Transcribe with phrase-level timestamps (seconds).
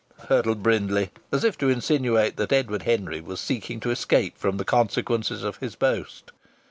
[0.29, 4.65] hurtled Brindley, as if to insinuate that Edward Henry was seeking to escape from the
[4.65, 6.31] consequences of his boast.